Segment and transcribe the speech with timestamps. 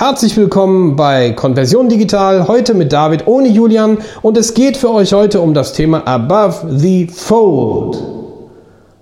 [0.00, 5.12] Herzlich willkommen bei Konversion Digital, heute mit David ohne Julian und es geht für euch
[5.12, 8.02] heute um das Thema Above the Fold.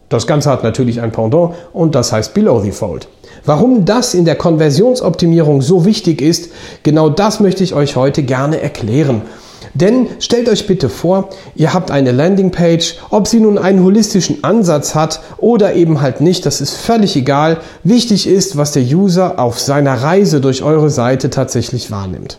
[0.08, 3.06] Das Ganze hat natürlich ein Pendant und das heißt Below the Fold.
[3.44, 6.50] Warum das in der Konversionsoptimierung so wichtig ist,
[6.82, 9.22] genau das möchte ich euch heute gerne erklären.
[9.74, 14.94] Denn stellt euch bitte vor, ihr habt eine Landingpage, ob sie nun einen holistischen Ansatz
[14.94, 17.58] hat oder eben halt nicht, das ist völlig egal.
[17.84, 22.38] Wichtig ist, was der User auf seiner Reise durch eure Seite tatsächlich wahrnimmt.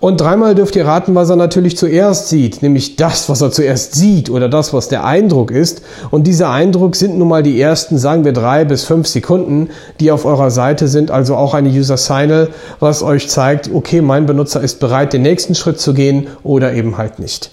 [0.00, 3.94] Und dreimal dürft ihr raten, was er natürlich zuerst sieht, nämlich das, was er zuerst
[3.94, 5.82] sieht oder das, was der Eindruck ist.
[6.10, 9.68] Und dieser Eindruck sind nun mal die ersten, sagen wir drei bis fünf Sekunden,
[10.00, 12.48] die auf eurer Seite sind, also auch eine User Signal,
[12.80, 16.96] was euch zeigt, okay, mein Benutzer ist bereit, den nächsten Schritt zu gehen oder eben
[16.96, 17.50] halt nicht.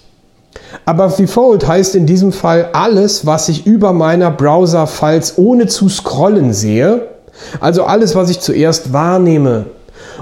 [0.86, 6.54] Aber Default heißt in diesem Fall alles, was ich über meiner Browser-Files ohne zu scrollen
[6.54, 7.08] sehe.
[7.60, 9.66] Also alles, was ich zuerst wahrnehme,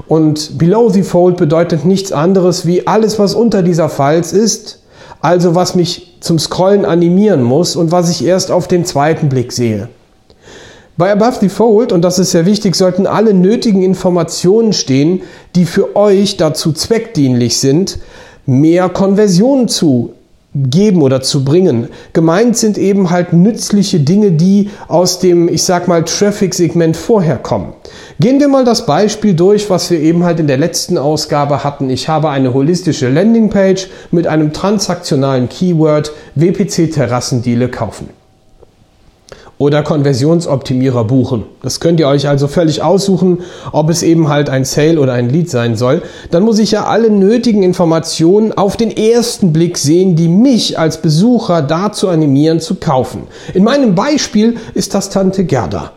[0.09, 4.83] und Below the Fold bedeutet nichts anderes wie alles, was unter dieser Falz ist,
[5.21, 9.53] also was mich zum Scrollen animieren muss und was ich erst auf den zweiten Blick
[9.53, 9.89] sehe.
[10.99, 15.23] Bei Above the Fold, und das ist sehr wichtig, sollten alle nötigen Informationen stehen,
[15.55, 17.99] die für euch dazu zweckdienlich sind,
[18.47, 20.15] mehr Konversionen zu
[20.57, 21.89] geben oder zu bringen.
[22.13, 27.75] Gemeint sind eben halt nützliche Dinge, die aus dem, ich sag mal, Traffic-Segment vorher kommen.
[28.19, 31.91] Gehen wir mal das Beispiel durch, was wir eben halt in der letzten Ausgabe hatten.
[31.91, 38.09] Ich habe eine holistische Landingpage mit einem transaktionalen Keyword WPC Terrassendiele kaufen
[39.59, 41.45] oder Konversionsoptimierer buchen.
[41.63, 43.39] Das könnt ihr euch also völlig aussuchen,
[43.73, 46.03] ob es eben halt ein Sale oder ein Lead sein soll.
[46.31, 51.01] Dann muss ich ja alle nötigen Informationen auf den ersten Blick sehen, die mich als
[51.01, 53.23] Besucher dazu animieren zu kaufen.
[53.55, 55.93] In meinem Beispiel ist das Tante Gerda.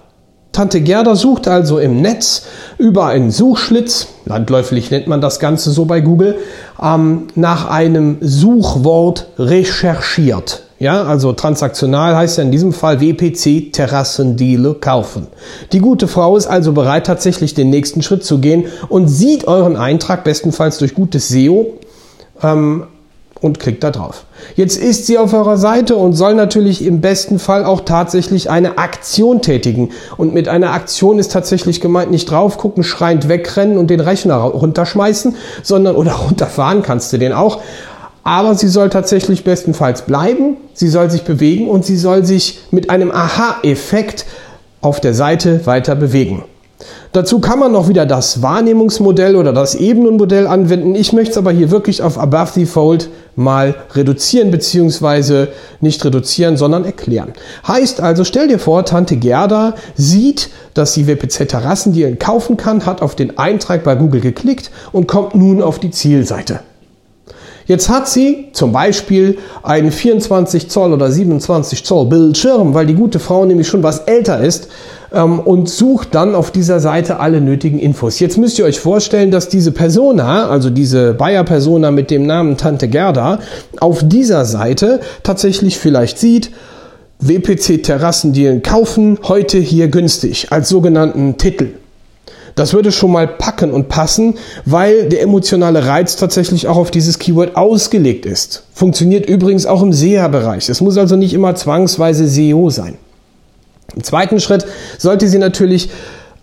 [0.51, 2.43] Tante Gerda sucht also im Netz
[2.77, 6.37] über einen Suchschlitz, landläufig nennt man das Ganze so bei Google,
[6.81, 10.63] ähm, nach einem Suchwort recherchiert.
[10.79, 15.27] Ja, also transaktional heißt ja in diesem Fall WPC Terrassendiele kaufen.
[15.73, 19.75] Die gute Frau ist also bereit, tatsächlich den nächsten Schritt zu gehen und sieht euren
[19.75, 21.73] Eintrag bestenfalls durch gutes SEO
[22.41, 22.85] ähm,
[23.41, 24.23] und klickt da drauf.
[24.55, 28.77] Jetzt ist sie auf eurer Seite und soll natürlich im besten Fall auch tatsächlich eine
[28.77, 29.89] Aktion tätigen.
[30.15, 34.37] Und mit einer Aktion ist tatsächlich gemeint, nicht drauf gucken, schreiend wegrennen und den Rechner
[34.37, 37.59] runterschmeißen, sondern oder runterfahren kannst du den auch,
[38.29, 42.91] aber sie soll tatsächlich bestenfalls bleiben, sie soll sich bewegen und sie soll sich mit
[42.91, 44.27] einem Aha-Effekt
[44.81, 46.43] auf der Seite weiter bewegen.
[47.11, 50.93] Dazu kann man noch wieder das Wahrnehmungsmodell oder das Ebenenmodell anwenden.
[50.93, 55.47] Ich möchte es aber hier wirklich auf Above the Fold mal reduzieren, beziehungsweise
[55.81, 57.33] nicht reduzieren, sondern erklären.
[57.67, 62.57] Heißt also, stell dir vor, Tante Gerda sieht, dass sie WPZ Terrassen, die er kaufen
[62.57, 66.59] kann, hat auf den Eintrag bei Google geklickt und kommt nun auf die Zielseite.
[67.69, 73.19] Jetzt hat sie zum Beispiel einen 24 Zoll oder 27 Zoll Bildschirm, weil die gute
[73.19, 74.69] Frau nämlich schon was älter ist
[75.13, 78.19] ähm, und sucht dann auf dieser Seite alle nötigen Infos.
[78.19, 82.87] Jetzt müsst ihr euch vorstellen, dass diese Persona, also diese Bayer-Persona mit dem Namen Tante
[82.87, 83.37] Gerda,
[83.79, 86.49] auf dieser Seite tatsächlich vielleicht sieht,
[87.19, 91.67] WPC Terrassendealen kaufen, heute hier günstig, als sogenannten Titel.
[92.59, 97.17] Das würde schon mal packen und passen, weil der emotionale Reiz tatsächlich auch auf dieses
[97.17, 98.63] Keyword ausgelegt ist.
[98.73, 100.67] Funktioniert übrigens auch im SEA-Bereich.
[100.67, 102.97] Es muss also nicht immer zwangsweise SEO sein.
[103.95, 104.65] Im zweiten Schritt
[104.97, 105.89] sollte sie natürlich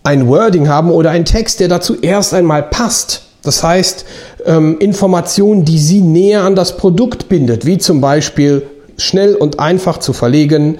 [0.01, 3.21] ein Wording haben oder ein Text, der dazu erst einmal passt.
[3.43, 4.03] Das heißt,
[4.47, 8.63] ähm, Informationen, die sie näher an das Produkt bindet, wie zum Beispiel
[8.97, 10.79] schnell und einfach zu verlegen,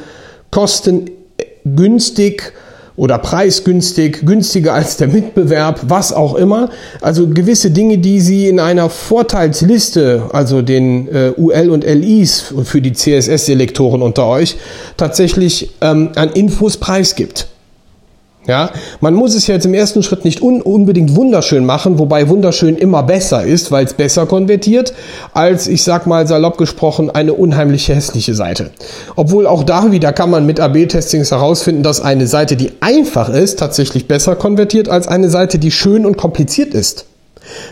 [0.49, 2.53] kostengünstig,
[2.97, 6.69] oder preisgünstig, günstiger als der Mitbewerb, was auch immer.
[6.99, 12.81] Also gewisse Dinge, die Sie in einer Vorteilsliste, also den äh, UL und LIs für
[12.81, 14.57] die CSS-Selektoren unter euch,
[14.97, 17.47] tatsächlich ähm, an Infos preisgibt.
[18.47, 18.71] Ja,
[19.01, 23.03] man muss es jetzt im ersten Schritt nicht un unbedingt wunderschön machen, wobei wunderschön immer
[23.03, 24.93] besser ist, weil es besser konvertiert,
[25.33, 28.69] als ich sag mal salopp gesprochen eine unheimlich hässliche Seite.
[29.17, 33.59] Obwohl auch da wieder kann man mit AB-Testings herausfinden, dass eine Seite, die einfach ist,
[33.59, 37.05] tatsächlich besser konvertiert als eine Seite, die schön und kompliziert ist.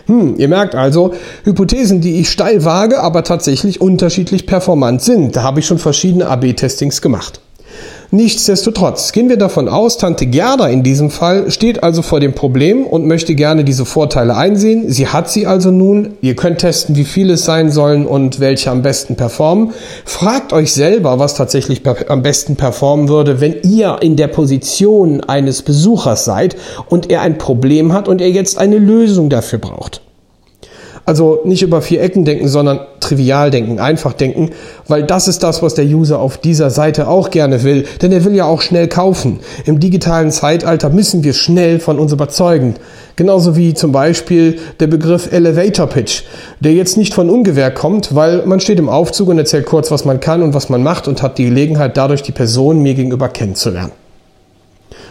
[0.08, 1.14] Hm, ihr merkt also,
[1.46, 5.38] Hypothesen, die ich steil wage, aber tatsächlich unterschiedlich performant sind.
[5.38, 7.40] Da habe ich schon verschiedene AB-Testings gemacht.
[8.16, 12.86] Nichtsdestotrotz gehen wir davon aus, Tante Gerda in diesem Fall steht also vor dem Problem
[12.86, 14.90] und möchte gerne diese Vorteile einsehen.
[14.90, 16.14] Sie hat sie also nun.
[16.22, 19.74] Ihr könnt testen, wie viele es sein sollen und welche am besten performen.
[20.06, 25.62] Fragt euch selber, was tatsächlich am besten performen würde, wenn ihr in der Position eines
[25.62, 26.56] Besuchers seid
[26.88, 30.05] und er ein Problem hat und er jetzt eine Lösung dafür braucht.
[31.06, 34.50] Also nicht über vier Ecken denken, sondern trivial denken, einfach denken,
[34.88, 38.26] weil das ist das, was der User auf dieser Seite auch gerne will, denn er
[38.26, 39.40] will ja auch schnell kaufen.
[39.66, 42.76] Im digitalen Zeitalter müssen wir schnell von uns überzeugen.
[43.16, 46.24] Genauso wie zum Beispiel der Begriff Elevator Pitch,
[46.60, 50.06] der jetzt nicht von Ungewehr kommt, weil man steht im Aufzug und erzählt kurz, was
[50.06, 53.30] man kann und was man macht und hat die Gelegenheit, dadurch die Person mir gegenüber
[53.30, 54.05] kennenzulernen.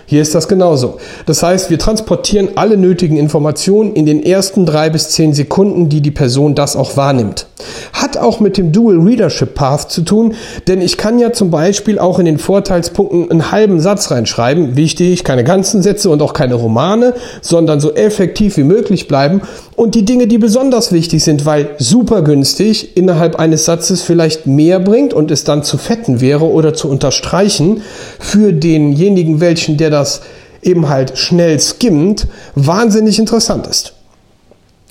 [0.06, 0.98] Hier ist das genauso.
[1.26, 6.00] Das heißt, wir transportieren alle nötigen Informationen in den ersten drei bis zehn Sekunden, die
[6.00, 7.46] die Person das auch wahrnimmt.
[7.92, 10.34] Hat auch mit dem Dual Readership Path zu tun,
[10.68, 14.76] denn ich kann ja zum Beispiel auch in den Vorteilspunkten einen halben Satz reinschreiben.
[14.76, 19.40] Wichtig, keine ganzen Sätze und auch keine Romane, sondern so effektiv wie möglich bleiben.
[19.76, 24.78] Und die Dinge, die besonders wichtig sind, weil super günstig innerhalb eines Satzes vielleicht mehr
[24.78, 27.82] bringt und es dann zu fetten wäre oder zu unterstreichen
[28.20, 30.20] für denjenigen, welchen der das
[30.62, 33.94] eben halt schnell skimmt, wahnsinnig interessant ist.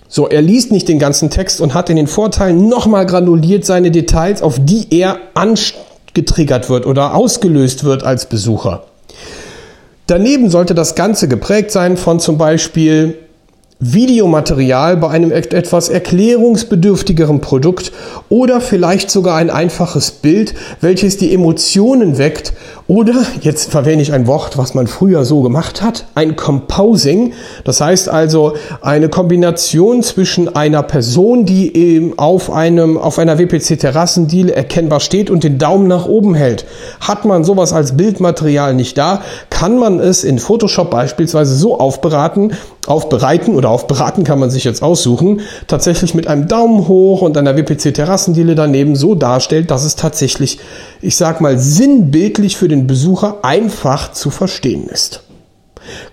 [0.10, 3.90] So, er liest nicht den ganzen Text und hat in den Vorteilen nochmal granuliert seine
[3.90, 8.84] Details, auf die er angetriggert wird oder ausgelöst wird als Besucher.
[10.06, 13.18] Daneben sollte das Ganze geprägt sein von zum Beispiel
[13.86, 17.92] Videomaterial bei einem etwas erklärungsbedürftigeren Produkt
[18.30, 22.54] oder vielleicht sogar ein einfaches Bild, welches die Emotionen weckt
[22.88, 27.32] oder, jetzt verwende ich ein Wort, was man früher so gemacht hat, ein Composing.
[27.64, 33.80] Das heißt also eine Kombination zwischen einer Person, die eben auf einem, auf einer WPC
[33.80, 36.66] Terrassendiele erkennbar steht und den Daumen nach oben hält.
[37.00, 42.52] Hat man sowas als Bildmaterial nicht da, kann man es in Photoshop beispielsweise so aufberaten,
[42.86, 47.56] aufbereiten oder aufberaten kann man sich jetzt aussuchen, tatsächlich mit einem Daumen hoch und einer
[47.56, 50.60] WPC Terrassendiele daneben so darstellt, dass es tatsächlich,
[51.04, 55.24] ich sag mal, sinnbildlich für den Besucher einfach zu verstehen ist.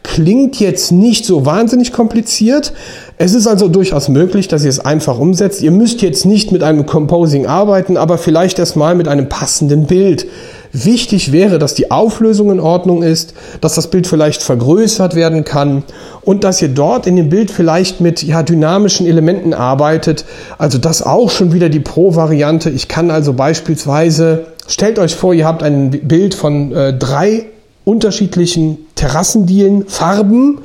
[0.03, 2.73] Klingt jetzt nicht so wahnsinnig kompliziert.
[3.19, 5.63] Es ist also durchaus möglich, dass ihr es einfach umsetzt.
[5.63, 10.27] Ihr müsst jetzt nicht mit einem Composing arbeiten, aber vielleicht erstmal mit einem passenden Bild.
[10.73, 15.85] Wichtig wäre, dass die Auflösung in Ordnung ist, dass das Bild vielleicht vergrößert werden kann
[16.23, 20.25] und dass ihr dort in dem Bild vielleicht mit ja, dynamischen Elementen arbeitet.
[20.59, 22.71] Also das auch schon wieder die Pro-Variante.
[22.71, 27.47] Ich kann also beispielsweise, stellt euch vor, ihr habt ein Bild von äh, drei
[27.85, 30.59] unterschiedlichen Terrassendielen, Farben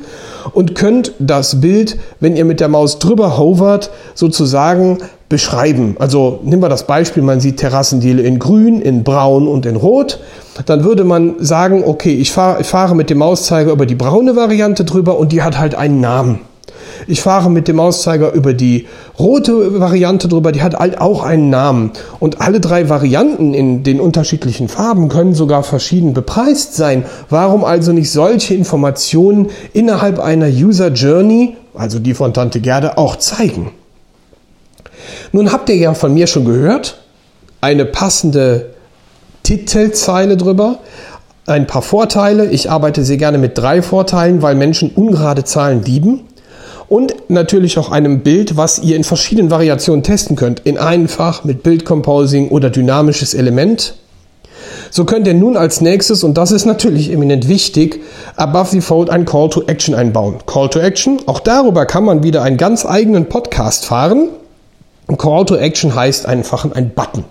[0.54, 5.96] und könnt das Bild, wenn ihr mit der Maus drüber hovert, sozusagen beschreiben.
[5.98, 10.20] Also nehmen wir das Beispiel, man sieht Terrassendiele in grün, in braun und in rot.
[10.66, 14.36] Dann würde man sagen, okay, ich fahre, ich fahre mit dem Mauszeiger über die braune
[14.36, 16.42] Variante drüber und die hat halt einen Namen.
[17.08, 18.88] Ich fahre mit dem Mauszeiger über die
[19.20, 21.92] rote Variante drüber, die hat halt auch einen Namen.
[22.20, 27.06] Und alle drei Varianten in den unterschiedlichen Farben können sogar verschieden bepreist sein.
[27.30, 33.18] Warum also nicht solche Informationen innerhalb einer User Journey, also die von Tante Gerde, auch
[33.18, 33.72] zeigen?
[35.32, 37.00] Nun habt ihr ja von mir schon gehört,
[37.62, 38.74] eine passende
[39.44, 40.80] Titelzeile drüber,
[41.46, 42.48] ein paar Vorteile.
[42.48, 46.22] Ich arbeite sehr gerne mit drei Vorteilen, weil Menschen ungerade Zahlen lieben.
[46.88, 50.62] Und natürlich auch einem Bild, was ihr in verschiedenen Variationen testen könnt.
[50.62, 53.96] In einfach, mit Bildcomposing oder dynamisches Element.
[54.92, 58.02] So könnt ihr nun als nächstes, und das ist natürlich eminent wichtig,
[58.36, 60.36] above the fold ein Call to Action einbauen.
[60.46, 64.30] Call to Action, auch darüber kann man wieder einen ganz eigenen Podcast fahren.
[65.18, 67.26] Call to Action heißt einfach ein Button.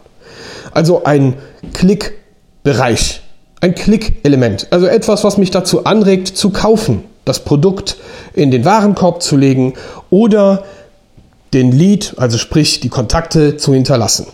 [0.73, 1.35] Also ein
[1.73, 3.23] Klickbereich,
[3.61, 4.67] ein Klickelement.
[4.71, 7.97] Also etwas, was mich dazu anregt zu kaufen, das Produkt
[8.35, 9.75] in den Warenkorb zu legen
[10.11, 10.65] oder
[11.53, 14.27] den Lead, also sprich die Kontakte zu hinterlassen.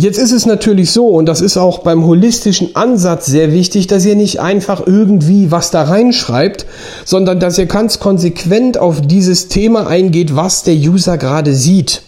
[0.00, 4.04] Jetzt ist es natürlich so, und das ist auch beim holistischen Ansatz sehr wichtig, dass
[4.04, 6.66] ihr nicht einfach irgendwie was da reinschreibt,
[7.04, 12.02] sondern dass ihr ganz konsequent auf dieses Thema eingeht, was der User gerade sieht.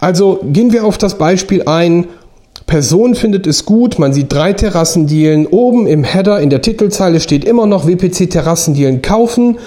[0.00, 2.08] Also gehen wir auf das Beispiel ein,
[2.70, 7.44] Person findet es gut, man sieht drei Terrassendielen, oben im Header in der Titelzeile steht
[7.44, 9.58] immer noch WPC Terrassendielen kaufen.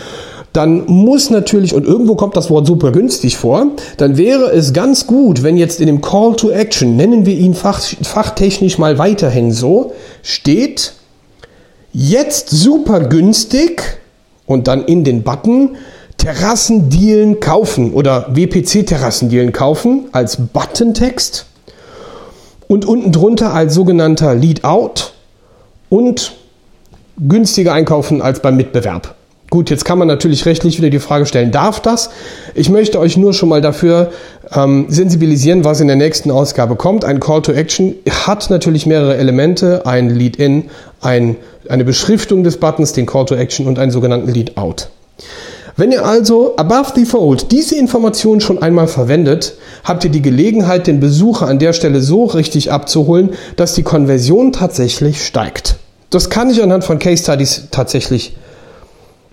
[0.53, 3.67] Dann muss natürlich, und irgendwo kommt das Wort super günstig vor,
[3.97, 7.55] dann wäre es ganz gut, wenn jetzt in dem Call to Action, nennen wir ihn
[7.55, 9.91] fach, fachtechnisch mal weiterhin so,
[10.21, 10.93] steht,
[11.91, 13.97] jetzt super günstig
[14.45, 15.75] und dann in den Button
[16.15, 21.47] Terrassendealen kaufen oder WPC-Terrassendealen kaufen als Buttontext
[22.73, 25.13] und unten drunter als sogenannter Lead Out
[25.89, 26.33] und
[27.19, 29.13] günstiger einkaufen als beim Mitbewerb.
[29.51, 32.09] Gut, jetzt kann man natürlich rechtlich wieder die Frage stellen, darf das?
[32.55, 34.11] Ich möchte euch nur schon mal dafür
[34.55, 37.05] ähm, sensibilisieren, was in der nächsten Ausgabe kommt.
[37.05, 41.35] Ein Call to Action hat natürlich mehrere Elemente, ein Lead-In, ein,
[41.69, 44.89] eine Beschriftung des Buttons, den Call to Action und einen sogenannten Lead-Out.
[45.75, 50.85] Wenn ihr also above the fold diese Information schon einmal verwendet, habt ihr die Gelegenheit,
[50.85, 55.77] den Besucher an der Stelle so richtig abzuholen, dass die Konversion tatsächlich steigt.
[56.11, 58.35] Das kann ich anhand von Case Studies tatsächlich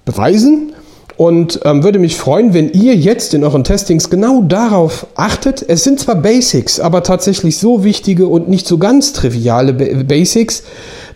[0.06, 0.72] beweisen
[1.18, 5.62] und ähm, würde mich freuen, wenn ihr jetzt in euren Testings genau darauf achtet.
[5.68, 10.62] Es sind zwar Basics, aber tatsächlich so wichtige und nicht so ganz triviale Basics,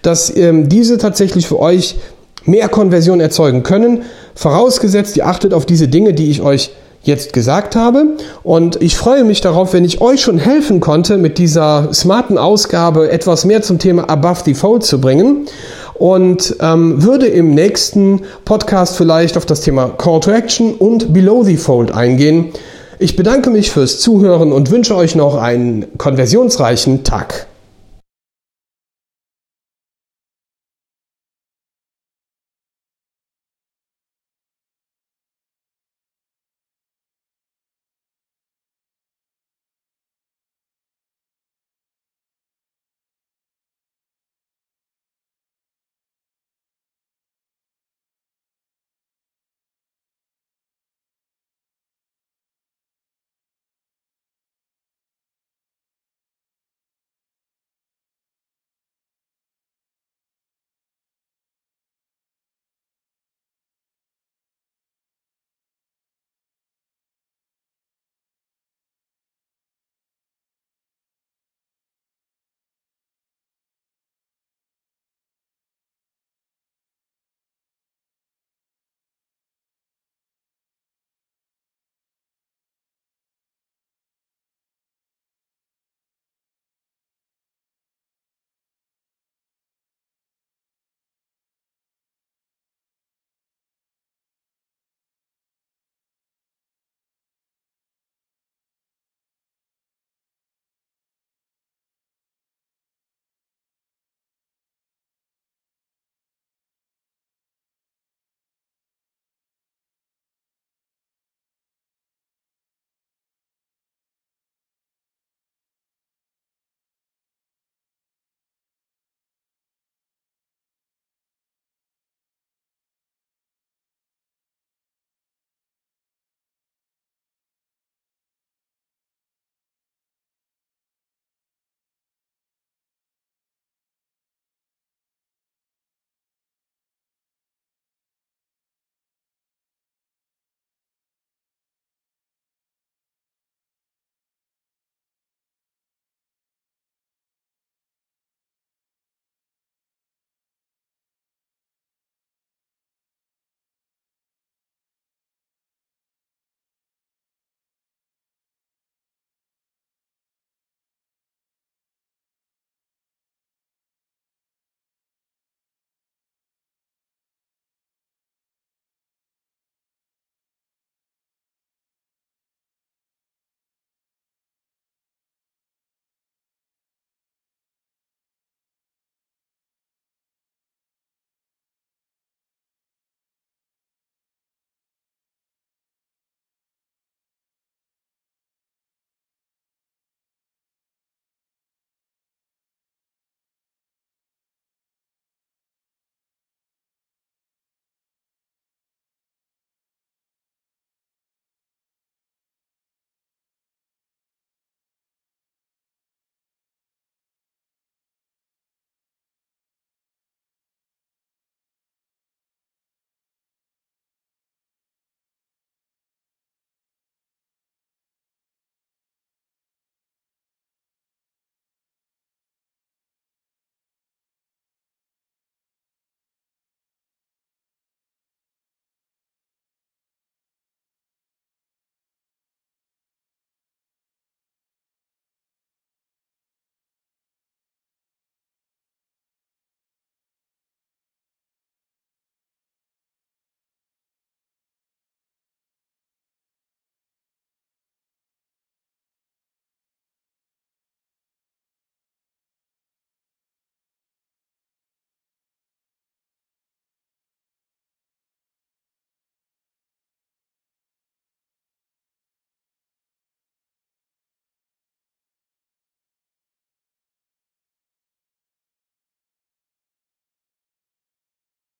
[0.02, 1.96] dass ähm, diese tatsächlich für euch
[2.44, 4.02] mehr Konversion erzeugen können.
[4.34, 6.70] Vorausgesetzt, ihr achtet auf diese Dinge, die ich euch
[7.04, 8.16] jetzt gesagt habe.
[8.42, 13.10] Und ich freue mich darauf, wenn ich euch schon helfen konnte, mit dieser smarten Ausgabe
[13.10, 15.46] etwas mehr zum Thema Above the Fold zu bringen.
[15.94, 21.44] Und ähm, würde im nächsten Podcast vielleicht auf das Thema Call to Action und Below
[21.44, 22.52] the Fold eingehen.
[22.98, 27.46] Ich bedanke mich fürs Zuhören und wünsche euch noch einen konversionsreichen Tag.